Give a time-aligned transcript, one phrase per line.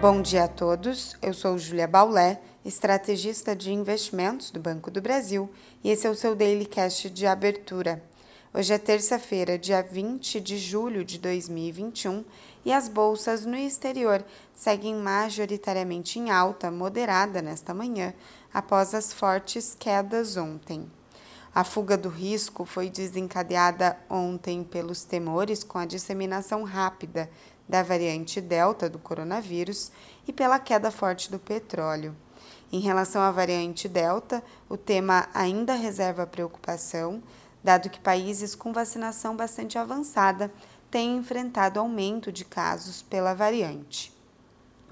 [0.00, 1.16] Bom dia a todos.
[1.20, 5.50] Eu sou Julia Baulé, estrategista de investimentos do Banco do Brasil,
[5.82, 8.00] e esse é o seu Daily Cash de abertura.
[8.54, 12.24] Hoje é terça-feira, dia 20 de julho de 2021,
[12.64, 14.24] e as bolsas no exterior
[14.54, 18.14] seguem majoritariamente em alta moderada nesta manhã,
[18.54, 20.88] após as fortes quedas ontem.
[21.58, 27.28] A fuga do risco foi desencadeada ontem pelos temores com a disseminação rápida
[27.68, 29.90] da variante Delta do coronavírus
[30.24, 32.14] e pela queda forte do petróleo.
[32.70, 37.20] Em relação à variante Delta, o tema ainda reserva preocupação,
[37.64, 40.52] dado que países com vacinação bastante avançada
[40.88, 44.12] têm enfrentado aumento de casos pela variante.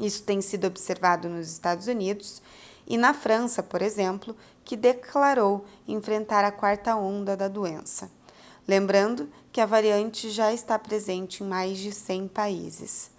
[0.01, 2.43] Isso tem sido observado nos Estados Unidos
[2.87, 8.11] e na França, por exemplo, que declarou enfrentar a quarta onda da doença.
[8.67, 13.11] Lembrando que a variante já está presente em mais de 100 países.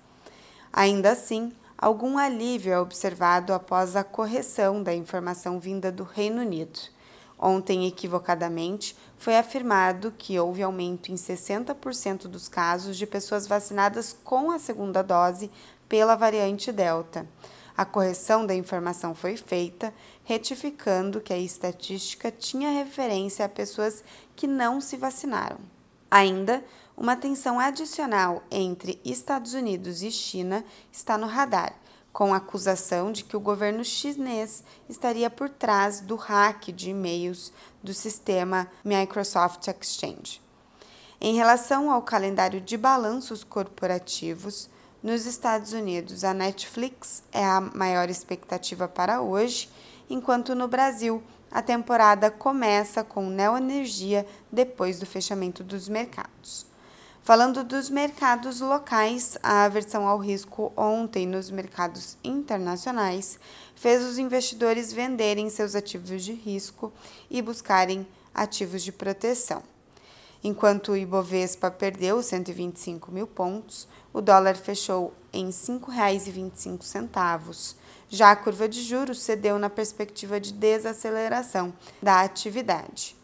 [0.71, 6.79] Ainda assim, algum alívio é observado após a correção da informação vinda do Reino Unido.
[7.39, 14.51] Ontem, equivocadamente, foi afirmado que houve aumento em 60% dos casos de pessoas vacinadas com
[14.51, 15.51] a segunda dose
[15.87, 17.27] pela variante Delta.
[17.77, 24.03] A correção da informação foi feita, retificando que a estatística tinha referência a pessoas
[24.35, 25.59] que não se vacinaram.
[26.09, 26.65] Ainda,
[26.97, 31.75] uma tensão adicional entre Estados Unidos e China está no radar,
[32.11, 37.53] com a acusação de que o governo chinês estaria por trás do hack de e-mails
[37.83, 40.41] do sistema Microsoft Exchange.
[41.21, 44.67] Em relação ao calendário de balanços corporativos,
[45.01, 49.69] nos Estados Unidos, a Netflix é a maior expectativa para hoje,
[50.09, 56.65] enquanto no Brasil a temporada começa com Neoenergia depois do fechamento dos mercados.
[57.21, 63.37] Falando dos mercados locais, a aversão ao risco ontem nos mercados internacionais
[63.75, 66.91] fez os investidores venderem seus ativos de risco
[67.29, 69.61] e buscarem ativos de proteção.
[70.43, 77.75] Enquanto o Ibovespa perdeu 125 mil pontos, o dólar fechou em R$ 5,25.
[78.09, 83.15] Já a curva de juros cedeu na perspectiva de desaceleração da atividade.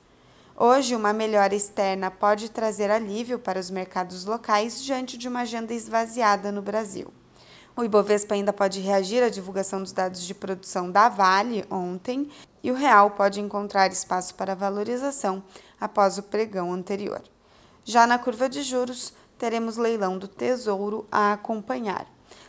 [0.56, 5.74] Hoje, uma melhora externa pode trazer alívio para os mercados locais diante de uma agenda
[5.74, 7.12] esvaziada no Brasil.
[7.76, 12.30] O Ibovespa ainda pode reagir à divulgação dos dados de produção da Vale ontem
[12.64, 15.44] e o real pode encontrar espaço para valorização
[15.82, 17.22] após o pregão anterior.
[17.84, 22.06] Já na curva de juros, teremos leilão do Tesouro a acompanhar.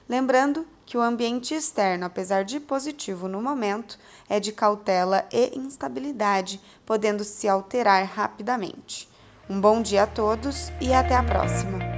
[0.08, 3.98] Lembrando que o ambiente externo, apesar de positivo no momento,
[4.28, 9.08] é de cautela e instabilidade, podendo se alterar rapidamente.
[9.48, 11.93] Um bom dia a todos e até a próxima!